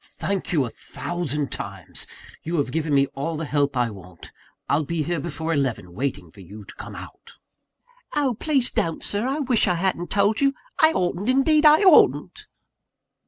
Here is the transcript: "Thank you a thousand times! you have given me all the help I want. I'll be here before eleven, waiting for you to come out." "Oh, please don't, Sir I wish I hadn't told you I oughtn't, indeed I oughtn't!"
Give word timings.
"Thank 0.00 0.52
you 0.52 0.64
a 0.64 0.70
thousand 0.70 1.52
times! 1.52 2.04
you 2.42 2.56
have 2.56 2.72
given 2.72 2.92
me 2.92 3.06
all 3.14 3.36
the 3.36 3.44
help 3.44 3.76
I 3.76 3.90
want. 3.90 4.32
I'll 4.68 4.82
be 4.82 5.04
here 5.04 5.20
before 5.20 5.52
eleven, 5.54 5.92
waiting 5.92 6.32
for 6.32 6.40
you 6.40 6.64
to 6.64 6.74
come 6.74 6.96
out." 6.96 7.34
"Oh, 8.16 8.34
please 8.40 8.72
don't, 8.72 9.04
Sir 9.04 9.28
I 9.28 9.38
wish 9.38 9.68
I 9.68 9.74
hadn't 9.74 10.10
told 10.10 10.40
you 10.40 10.52
I 10.82 10.90
oughtn't, 10.90 11.28
indeed 11.28 11.64
I 11.64 11.82
oughtn't!" 11.84 12.46